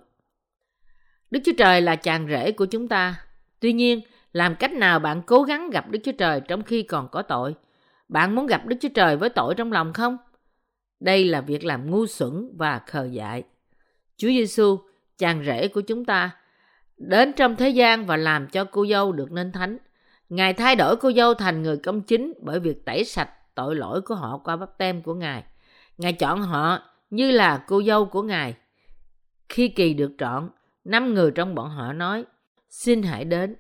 [1.32, 3.16] Đức Chúa Trời là chàng rể của chúng ta.
[3.60, 4.02] Tuy nhiên,
[4.34, 7.56] làm cách nào bạn cố gắng gặp Đức Chúa Trời trong khi còn có tội?
[8.10, 10.18] Bạn muốn gặp Đức Chúa Trời với tội trong lòng không?
[11.00, 13.44] Đây là việc làm ngu xuẩn và khờ dại.
[14.18, 14.80] Chúa Giêsu,
[15.18, 16.32] chàng rể của chúng ta,
[16.98, 19.78] đến trong thế gian và làm cho cô dâu được nên thánh.
[20.30, 24.02] Ngài thay đổi cô dâu thành người công chính bởi việc tẩy sạch tội lỗi
[24.02, 25.44] của họ qua bắp tem của Ngài.
[25.98, 28.56] Ngài chọn họ như là cô dâu của Ngài.
[29.50, 30.50] Khi kỳ được chọn,
[30.84, 32.26] năm người trong bọn họ nói,
[32.70, 33.56] xin hãy đến.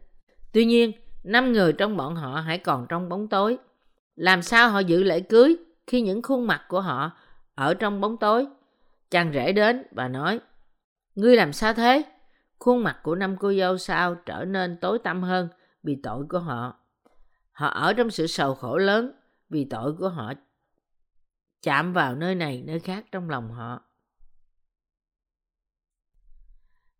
[0.53, 0.91] Tuy nhiên,
[1.23, 3.57] năm người trong bọn họ hãy còn trong bóng tối.
[4.15, 5.55] Làm sao họ giữ lễ cưới
[5.87, 7.11] khi những khuôn mặt của họ
[7.55, 8.47] ở trong bóng tối?
[9.11, 10.39] Chàng rể đến và nói,
[11.15, 12.03] Ngươi làm sao thế?
[12.59, 15.47] Khuôn mặt của năm cô dâu sao trở nên tối tăm hơn
[15.87, 16.75] vì tội của họ.
[17.51, 19.11] Họ ở trong sự sầu khổ lớn
[19.49, 20.33] vì tội của họ
[21.61, 23.81] chạm vào nơi này nơi khác trong lòng họ.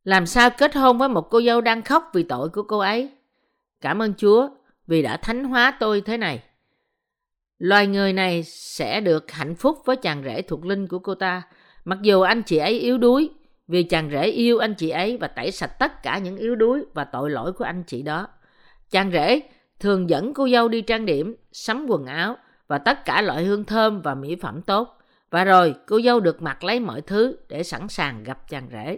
[0.04, 3.10] Làm sao kết hôn với một cô dâu đang khóc vì tội của cô ấy?
[3.82, 4.50] Cảm ơn Chúa
[4.88, 6.44] vì đã thánh hóa tôi thế này.
[7.58, 11.42] Loài người này sẽ được hạnh phúc với chàng rể thuộc linh của cô ta,
[11.86, 13.30] mặc dù anh chị ấy yếu đuối,
[13.68, 16.86] vì chàng rể yêu anh chị ấy và tẩy sạch tất cả những yếu đuối
[16.94, 18.28] và tội lỗi của anh chị đó.
[18.92, 19.42] Chàng rể
[19.80, 23.66] thường dẫn cô dâu đi trang điểm, sắm quần áo và tất cả loại hương
[23.66, 24.98] thơm và mỹ phẩm tốt.
[25.30, 28.98] Và rồi cô dâu được mặc lấy mọi thứ để sẵn sàng gặp chàng rể.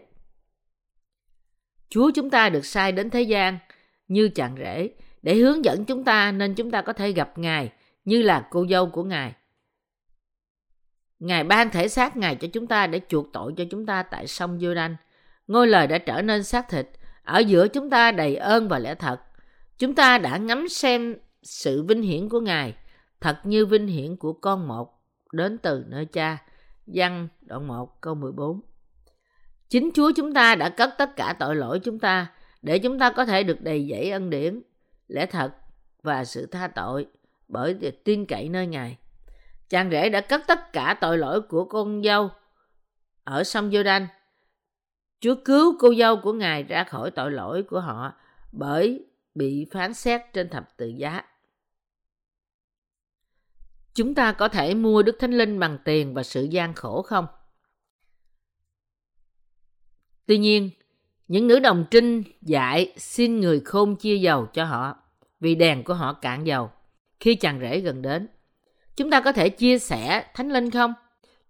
[1.89, 3.57] Chúa chúng ta được sai đến thế gian
[4.07, 4.89] như chàng rể
[5.21, 7.71] để hướng dẫn chúng ta nên chúng ta có thể gặp Ngài
[8.05, 9.33] như là cô dâu của Ngài.
[11.19, 14.27] Ngài ban thể xác Ngài cho chúng ta để chuộc tội cho chúng ta tại
[14.27, 14.95] sông giô đanh
[15.47, 16.89] Ngôi lời đã trở nên xác thịt,
[17.23, 19.19] ở giữa chúng ta đầy ơn và lẽ thật.
[19.79, 22.75] Chúng ta đã ngắm xem sự vinh hiển của Ngài,
[23.21, 26.37] thật như vinh hiển của con một đến từ nơi cha.
[26.87, 28.61] Văn đoạn 1 câu 14
[29.69, 33.11] Chính Chúa chúng ta đã cất tất cả tội lỗi chúng ta để chúng ta
[33.11, 34.61] có thể được đầy dẫy ân điển,
[35.07, 35.51] lẽ thật
[36.03, 37.07] và sự tha tội
[37.47, 38.97] bởi việc tin cậy nơi Ngài.
[39.69, 42.29] Chàng rể đã cất tất cả tội lỗi của con dâu
[43.23, 44.07] ở sông giô đanh
[45.19, 48.13] Chúa cứu cô dâu của Ngài ra khỏi tội lỗi của họ
[48.51, 49.08] bởi
[49.39, 51.21] bị phán xét trên thập tự giá.
[53.93, 57.27] Chúng ta có thể mua Đức Thánh Linh bằng tiền và sự gian khổ không?
[60.25, 60.69] Tuy nhiên,
[61.27, 64.97] những nữ đồng trinh dạy xin người khôn chia dầu cho họ
[65.39, 66.71] vì đèn của họ cạn dầu
[67.19, 68.27] khi chàng rể gần đến.
[68.95, 70.93] Chúng ta có thể chia sẻ thánh linh không?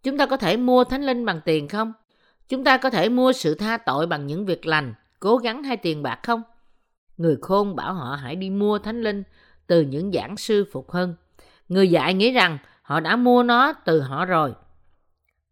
[0.04, 1.94] Chúng ta có thể mua thánh linh bằng tiền không?
[2.48, 5.78] Chúng ta có thể mua sự tha tội bằng những việc lành, cố gắng hay
[5.78, 6.44] tiền bạc không?
[7.20, 9.24] Người khôn bảo họ hãy đi mua thánh linh
[9.68, 11.16] từ những giảng sư phục hưng.
[11.70, 14.54] Người dạy nghĩ rằng họ đã mua nó từ họ rồi.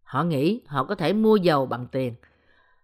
[0.04, 2.16] Họ nghĩ họ có thể mua dầu bằng tiền.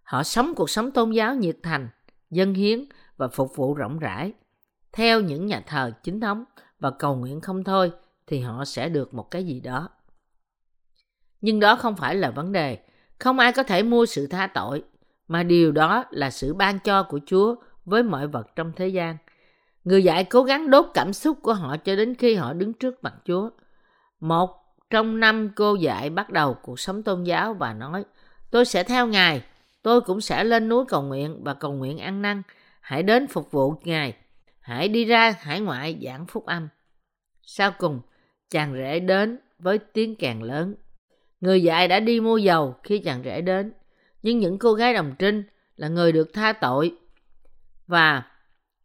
[0.02, 1.88] Họ sống cuộc sống tôn giáo nhiệt thành,
[2.30, 2.84] dân hiến
[3.16, 4.32] và phục vụ rộng rãi.
[4.92, 6.44] Theo những nhà thờ chính thống
[6.80, 7.92] và cầu nguyện không thôi
[8.26, 9.88] thì họ sẽ được một cái gì đó.
[11.40, 12.78] Nhưng đó không phải là vấn đề.
[13.18, 14.82] Không ai có thể mua sự tha tội,
[15.28, 19.16] mà điều đó là sự ban cho của Chúa với mọi vật trong thế gian.
[19.84, 23.04] Người dạy cố gắng đốt cảm xúc của họ cho đến khi họ đứng trước
[23.04, 23.50] mặt Chúa.
[24.20, 24.50] Một
[24.90, 28.04] trong năm cô dạy bắt đầu cuộc sống tôn giáo và nói,
[28.50, 29.42] tôi sẽ theo Ngài,
[29.82, 32.42] tôi cũng sẽ lên núi cầu nguyện và cầu nguyện ăn năn.
[32.80, 34.16] Hãy đến phục vụ Ngài,
[34.60, 36.68] hãy đi ra hải ngoại giảng phúc âm.
[37.42, 38.00] Sau cùng,
[38.50, 40.74] chàng rể đến với tiếng càng lớn.
[41.40, 43.72] Người dạy đã đi mua dầu khi chàng rể đến,
[44.22, 45.42] nhưng những cô gái đồng trinh
[45.76, 46.96] là người được tha tội
[47.86, 48.22] và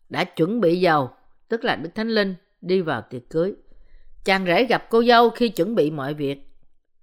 [0.09, 1.09] đã chuẩn bị dầu,
[1.47, 3.53] tức là Đức Thánh Linh, đi vào tiệc cưới.
[4.25, 6.47] Chàng rể gặp cô dâu khi chuẩn bị mọi việc,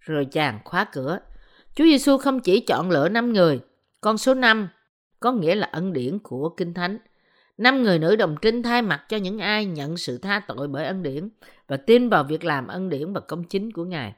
[0.01, 1.19] rồi chàng khóa cửa.
[1.75, 3.61] Chúa Giêsu không chỉ chọn lựa năm người,
[4.01, 4.69] con số 5
[5.21, 6.99] có nghĩa là ân điển của Kinh Thánh.
[7.59, 10.87] Năm người nữ đồng trinh thay mặt cho những ai nhận sự tha tội bởi
[10.87, 11.29] ân điển
[11.67, 14.15] và tin vào việc làm ân điển và công chính của Ngài.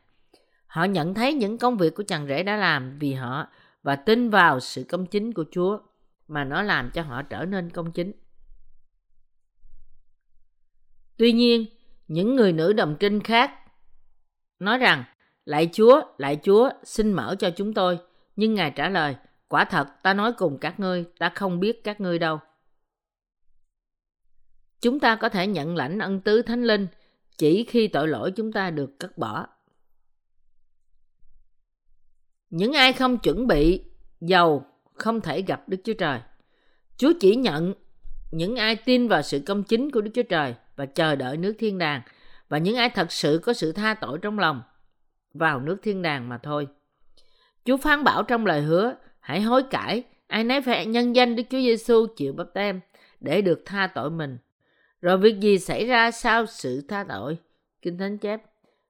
[0.67, 3.47] Họ nhận thấy những công việc của chàng rể đã làm vì họ
[3.83, 5.79] và tin vào sự công chính của Chúa
[6.29, 8.13] mà nó làm cho họ trở nên công chính.
[11.17, 11.67] Tuy nhiên,
[12.09, 13.51] những người nữ đồng trinh khác
[14.59, 15.05] nói rằng,
[15.45, 17.99] Lạy Chúa, lạy Chúa, xin mở cho chúng tôi.
[18.37, 19.17] Nhưng Ngài trả lời,
[19.49, 22.39] quả thật ta nói cùng các ngươi, ta không biết các ngươi đâu.
[24.81, 26.87] Chúng ta có thể nhận lãnh ân tứ thánh linh
[27.39, 29.47] chỉ khi tội lỗi chúng ta được cất bỏ.
[32.51, 33.85] Những ai không chuẩn bị
[34.21, 34.68] giàu
[34.99, 36.21] không thể gặp Đức Chúa Trời.
[36.97, 37.75] Chúa chỉ nhận
[38.31, 41.55] những ai tin vào sự công chính của Đức Chúa Trời và chờ đợi nước
[41.59, 42.03] thiên đàng
[42.49, 44.63] và những ai thật sự có sự tha tội trong lòng
[45.35, 46.69] vào nước thiên đàng mà thôi.
[47.65, 51.43] Chúa phán bảo trong lời hứa, hãy hối cải, ai nấy phải nhân danh Đức
[51.51, 52.81] Chúa Giêsu chịu bắp tem
[53.21, 54.39] để được tha tội mình.
[55.03, 57.39] Rồi việc gì xảy ra sau sự tha tội?
[57.83, 58.43] Kinh Thánh chép,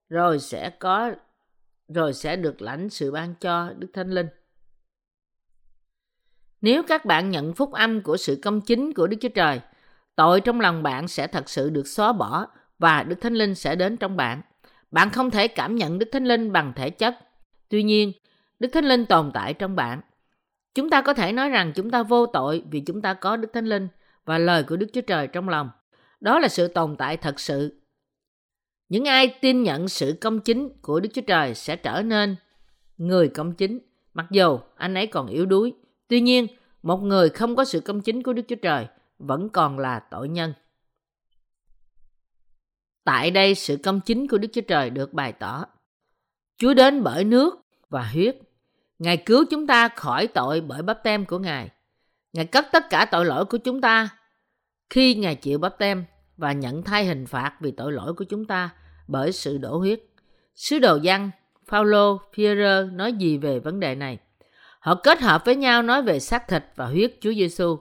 [0.09, 1.13] rồi sẽ có
[1.89, 4.27] rồi sẽ được lãnh sự ban cho Đức Thánh Linh.
[6.61, 9.61] Nếu các bạn nhận phúc âm của sự công chính của Đức Chúa Trời,
[10.17, 12.47] tội trong lòng bạn sẽ thật sự được xóa bỏ
[12.79, 14.43] và Đức Thánh Linh sẽ đến trong bạn.
[14.91, 17.19] Bạn không thể cảm nhận Đức Thánh Linh bằng thể chất.
[17.69, 18.13] Tuy nhiên,
[18.59, 20.01] Đức Thánh Linh tồn tại trong bạn.
[20.75, 23.53] Chúng ta có thể nói rằng chúng ta vô tội vì chúng ta có Đức
[23.53, 23.89] Thánh Linh
[24.25, 25.71] và lời của Đức Chúa Trời trong lòng.
[26.21, 27.81] Đó là sự tồn tại thật sự.
[28.89, 32.37] Những ai tin nhận sự công chính của Đức Chúa Trời sẽ trở nên
[32.97, 33.79] người công chính,
[34.15, 35.73] mặc dù anh ấy còn yếu đuối.
[36.09, 36.47] Tuy nhiên,
[36.83, 38.87] một người không có sự công chính của Đức Chúa Trời
[39.19, 40.53] vẫn còn là tội nhân.
[43.05, 45.65] Tại đây sự công chính của Đức Chúa Trời được bày tỏ.
[46.59, 48.37] Chúa đến bởi nước và huyết.
[48.99, 51.71] Ngài cứu chúng ta khỏi tội bởi bắp tem của Ngài.
[52.33, 54.09] Ngài cất tất cả tội lỗi của chúng ta
[54.91, 56.05] khi Ngài chịu bắp tem
[56.37, 58.71] và nhận thay hình phạt vì tội lỗi của chúng ta
[59.09, 60.03] bởi sự đổ huyết.
[60.55, 61.31] Sứ đồ Giăng,
[61.67, 64.19] Phaolô, Phi-rơ nói gì về vấn đề này?
[64.81, 67.79] Họ kết hợp với nhau nói về xác thịt và huyết Chúa Giêsu.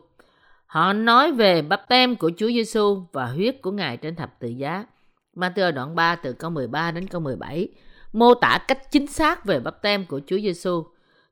[0.65, 4.47] Họ nói về bắp tem của Chúa Giêsu và huyết của Ngài trên thập tự
[4.47, 4.85] giá.
[5.35, 7.67] Matthew đoạn 3 từ câu 13 đến câu 17
[8.13, 10.83] mô tả cách chính xác về bắp tem của Chúa Giêsu.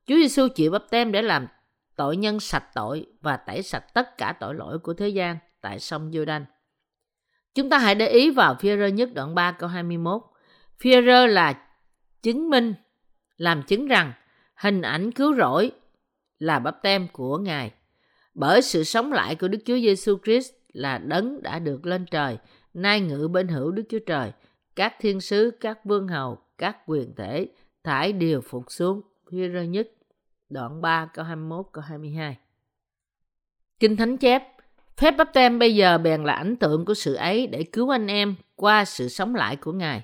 [0.08, 1.47] Chúa Giêsu chịu bắp tem để làm
[1.95, 5.80] tội nhân sạch tội và tẩy sạch tất cả tội lỗi của thế gian tại
[5.80, 6.45] sông Giô-đanh.
[7.56, 10.21] Chúng ta hãy để ý vào phi rơ nhất đoạn 3 câu 21.
[10.80, 11.54] phi rơ là
[12.23, 12.73] chứng minh,
[13.38, 14.13] làm chứng rằng
[14.55, 15.71] hình ảnh cứu rỗi
[16.39, 17.71] là bắp tem của Ngài.
[18.33, 22.37] Bởi sự sống lại của Đức Chúa Giêsu Christ là đấng đã được lên trời,
[22.73, 24.31] nay ngự bên hữu Đức Chúa Trời,
[24.75, 27.47] các thiên sứ, các vương hầu, các quyền thể
[27.83, 29.01] thải đều phục xuống.
[29.31, 29.87] Phi rơ nhất
[30.49, 32.37] đoạn 3 câu 21 câu 22.
[33.79, 34.43] Kinh Thánh chép
[34.97, 38.07] Phép bắp tem bây giờ bèn là ảnh tượng của sự ấy để cứu anh
[38.07, 40.03] em qua sự sống lại của Ngài.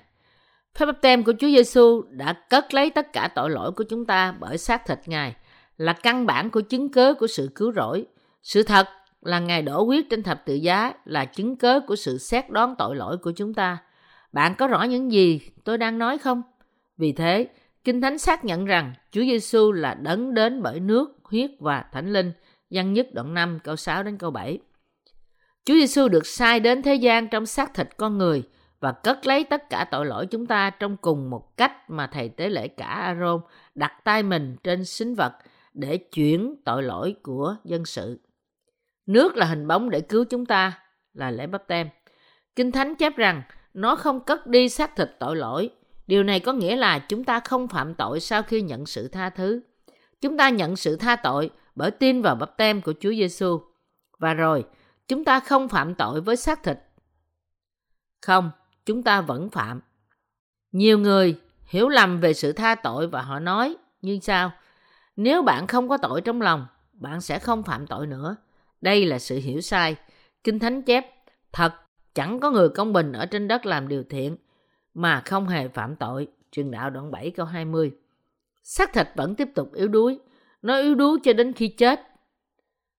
[0.78, 4.04] Phép báp tem của Chúa Giêsu đã cất lấy tất cả tội lỗi của chúng
[4.06, 5.36] ta bởi xác thịt Ngài,
[5.76, 8.06] là căn bản của chứng cớ của sự cứu rỗi.
[8.42, 8.88] Sự thật
[9.22, 12.74] là Ngài đổ huyết trên thập tự giá là chứng cớ của sự xét đoán
[12.78, 13.78] tội lỗi của chúng ta.
[14.32, 16.42] Bạn có rõ những gì tôi đang nói không?
[16.96, 17.48] Vì thế,
[17.84, 22.12] Kinh Thánh xác nhận rằng Chúa Giêsu là đấng đến bởi nước, huyết và thánh
[22.12, 22.32] linh.
[22.70, 24.58] Văn nhất đoạn 5 câu 6 đến câu 7.
[25.64, 28.42] Chúa Giêsu được sai đến thế gian trong xác thịt con người
[28.82, 32.28] và cất lấy tất cả tội lỗi chúng ta trong cùng một cách mà thầy
[32.28, 33.40] tế lễ cả Aaron
[33.74, 35.32] đặt tay mình trên sinh vật
[35.74, 38.20] để chuyển tội lỗi của dân sự.
[39.06, 40.78] Nước là hình bóng để cứu chúng ta
[41.12, 41.88] là lễ bắp tem.
[42.56, 43.42] Kinh Thánh chép rằng
[43.74, 45.70] nó không cất đi xác thịt tội lỗi.
[46.06, 49.30] Điều này có nghĩa là chúng ta không phạm tội sau khi nhận sự tha
[49.30, 49.60] thứ.
[50.20, 53.60] Chúng ta nhận sự tha tội bởi tin vào bắp tem của Chúa Giêsu.
[54.18, 54.64] Và rồi,
[55.08, 56.78] chúng ta không phạm tội với xác thịt.
[58.20, 58.50] Không,
[58.86, 59.80] chúng ta vẫn phạm.
[60.72, 64.52] Nhiều người hiểu lầm về sự tha tội và họ nói như sao?
[65.16, 68.36] Nếu bạn không có tội trong lòng, bạn sẽ không phạm tội nữa.
[68.80, 69.96] Đây là sự hiểu sai.
[70.44, 71.06] Kinh Thánh chép,
[71.52, 71.72] thật
[72.14, 74.36] chẳng có người công bình ở trên đất làm điều thiện
[74.94, 76.28] mà không hề phạm tội.
[76.52, 77.92] trường đạo đoạn 7 câu 20.
[78.62, 80.18] Xác thịt vẫn tiếp tục yếu đuối.
[80.62, 82.00] Nó yếu đuối cho đến khi chết.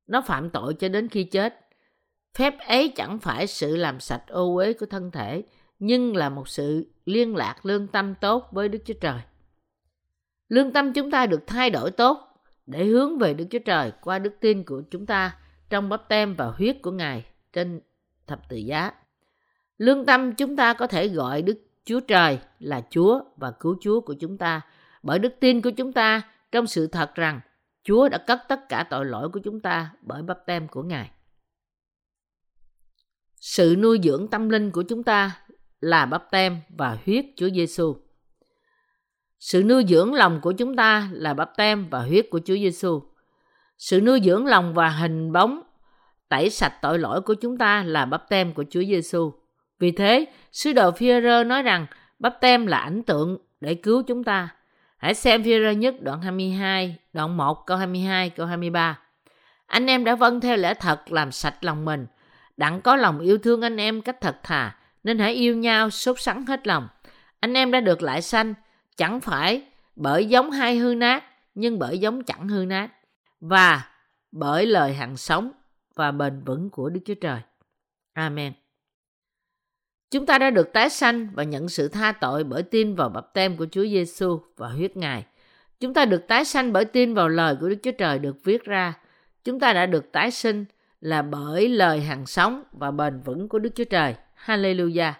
[0.07, 1.59] Nó phạm tội cho đến khi chết.
[2.37, 5.43] Phép ấy chẳng phải sự làm sạch ô uế của thân thể,
[5.85, 9.21] nhưng là một sự liên lạc, lương tâm tốt với Đức Chúa Trời.
[10.49, 12.17] Lương tâm chúng ta được thay đổi tốt
[12.65, 15.37] để hướng về Đức Chúa Trời qua đức tin của chúng ta
[15.69, 17.81] trong bắp tem và huyết của Ngài trên
[18.27, 18.91] thập tự giá.
[19.77, 24.01] Lương tâm chúng ta có thể gọi Đức Chúa Trời là Chúa và cứu Chúa
[24.01, 24.61] của chúng ta
[25.03, 27.39] bởi đức tin của chúng ta trong sự thật rằng
[27.83, 31.11] Chúa đã cất tất cả tội lỗi của chúng ta bởi bắp tem của Ngài.
[33.35, 35.42] Sự nuôi dưỡng tâm linh của chúng ta
[35.83, 37.95] là bắp tem và huyết Chúa Giêsu.
[39.39, 43.03] Sự nuôi dưỡng lòng của chúng ta là bắp tem và huyết của Chúa Giêsu.
[43.77, 45.61] Sự nuôi dưỡng lòng và hình bóng
[46.29, 49.33] tẩy sạch tội lỗi của chúng ta là bắp tem của Chúa Giêsu.
[49.79, 51.85] Vì thế, sứ đồ Phi-rơ nói rằng
[52.19, 54.49] bắp tem là ảnh tượng để cứu chúng ta.
[54.97, 58.99] Hãy xem Phi-rơ nhất đoạn 22, đoạn 1 câu 22, câu 23.
[59.65, 62.05] Anh em đã vâng theo lẽ thật làm sạch lòng mình,
[62.57, 66.21] đặng có lòng yêu thương anh em cách thật thà, nên hãy yêu nhau sốt
[66.21, 66.87] sắng hết lòng.
[67.39, 68.53] Anh em đã được lại sanh,
[68.97, 69.61] chẳng phải
[69.95, 71.23] bởi giống hai hư nát,
[71.55, 72.89] nhưng bởi giống chẳng hư nát,
[73.39, 73.85] và
[74.31, 75.51] bởi lời hằng sống
[75.95, 77.39] và bền vững của Đức Chúa Trời.
[78.13, 78.53] Amen.
[80.11, 83.51] Chúng ta đã được tái sanh và nhận sự tha tội bởi tin vào baptêm
[83.51, 85.25] tem của Chúa Giêsu và huyết Ngài.
[85.79, 88.63] Chúng ta được tái sanh bởi tin vào lời của Đức Chúa Trời được viết
[88.63, 88.93] ra.
[89.43, 90.65] Chúng ta đã được tái sinh
[91.01, 94.15] là bởi lời hằng sống và bền vững của Đức Chúa Trời.
[94.45, 95.13] Hallelujah.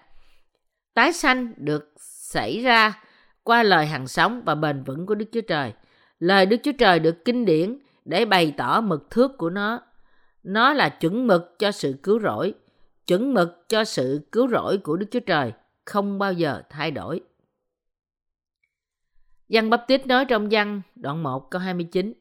[0.93, 3.03] Tái sanh được xảy ra
[3.43, 5.74] qua lời hằng sống và bền vững của Đức Chúa Trời.
[6.19, 9.82] Lời Đức Chúa Trời được kinh điển để bày tỏ mực thước của nó.
[10.43, 12.53] Nó là chuẩn mực cho sự cứu rỗi.
[13.07, 15.51] chuẩn mực cho sự cứu rỗi của Đức Chúa Trời
[15.86, 17.21] không bao giờ thay đổi.
[19.49, 22.13] Giăng Bắp Tít nói trong văn đoạn 1 câu 29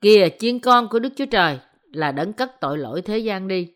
[0.00, 1.58] Kìa chiên con của Đức Chúa Trời
[1.92, 3.72] là đấng cất tội lỗi thế gian đi.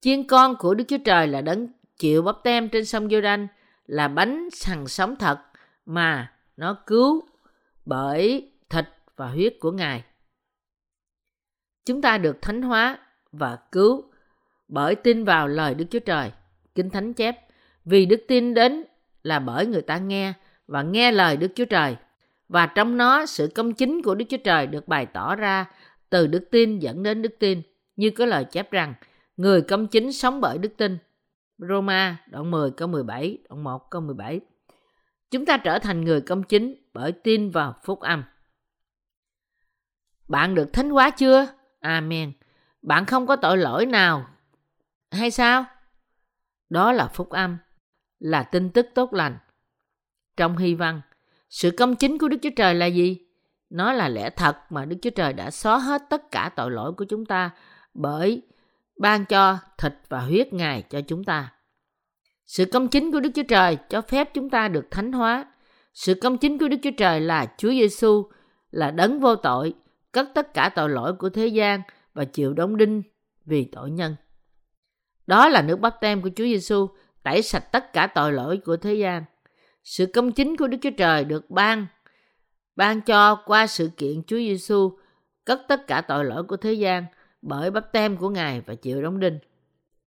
[0.00, 1.68] Chiên con của Đức Chúa Trời là đấng
[1.98, 3.46] chịu bắp tem trên sông giô đanh
[3.86, 5.38] là bánh sằng sống thật
[5.86, 7.22] mà nó cứu
[7.84, 8.84] bởi thịt
[9.16, 10.04] và huyết của Ngài.
[11.84, 12.98] Chúng ta được thánh hóa
[13.32, 14.04] và cứu
[14.68, 16.30] bởi tin vào lời Đức Chúa Trời.
[16.74, 17.36] Kinh Thánh chép,
[17.84, 18.84] vì đức tin đến
[19.22, 20.32] là bởi người ta nghe
[20.66, 21.96] và nghe lời Đức Chúa Trời.
[22.48, 25.66] Và trong nó sự công chính của Đức Chúa Trời được bày tỏ ra
[26.10, 27.62] từ đức tin dẫn đến đức tin.
[27.96, 28.94] Như có lời chép rằng,
[29.38, 30.98] người công chính sống bởi đức tin.
[31.58, 34.40] Roma đoạn 10 câu 17, đoạn 1 câu 17.
[35.30, 38.24] Chúng ta trở thành người công chính bởi tin vào phúc âm.
[40.28, 41.46] Bạn được thánh hóa chưa?
[41.80, 42.32] Amen.
[42.82, 44.26] Bạn không có tội lỗi nào
[45.10, 45.64] hay sao?
[46.70, 47.58] Đó là phúc âm,
[48.18, 49.38] là tin tức tốt lành.
[50.36, 51.00] Trong hy văn,
[51.48, 53.26] sự công chính của Đức Chúa Trời là gì?
[53.70, 56.92] Nó là lẽ thật mà Đức Chúa Trời đã xóa hết tất cả tội lỗi
[56.92, 57.50] của chúng ta
[57.94, 58.42] bởi
[58.98, 61.52] ban cho thịt và huyết Ngài cho chúng ta.
[62.46, 65.46] Sự công chính của Đức Chúa Trời cho phép chúng ta được thánh hóa.
[65.94, 68.24] Sự công chính của Đức Chúa Trời là Chúa Giêsu
[68.70, 69.74] là đấng vô tội,
[70.12, 71.82] cất tất cả tội lỗi của thế gian
[72.14, 73.02] và chịu đóng đinh
[73.44, 74.16] vì tội nhân.
[75.26, 76.88] Đó là nước bắp tem của Chúa Giêsu
[77.22, 79.24] tẩy sạch tất cả tội lỗi của thế gian.
[79.84, 81.86] Sự công chính của Đức Chúa Trời được ban
[82.76, 84.98] ban cho qua sự kiện Chúa Giêsu
[85.44, 87.04] cất tất cả tội lỗi của thế gian
[87.42, 89.38] bởi bắp tem của Ngài và chịu đóng đinh.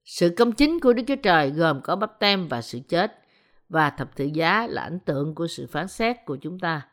[0.05, 3.19] Sự công chính của Đức Chúa Trời gồm có bắp tem và sự chết,
[3.69, 6.87] và thập tự giá là ảnh tượng của sự phán xét của chúng ta.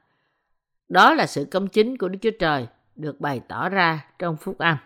[0.90, 4.58] Đó là sự công chính của Đức Chúa Trời, được bày tỏ ra trong phúc
[4.58, 4.78] âm.